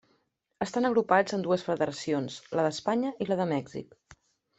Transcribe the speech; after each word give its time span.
Estan 0.65 0.87
agrupats 0.87 1.35
en 1.37 1.43
dues 1.47 1.65
federacions: 1.67 2.37
la 2.61 2.65
d'Espanya 2.69 3.13
i 3.27 3.29
la 3.29 3.39
de 3.43 3.47
Mèxic. 3.53 3.99